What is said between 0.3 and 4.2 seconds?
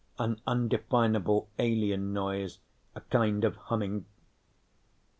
undefinable alien noise, a kind of humming.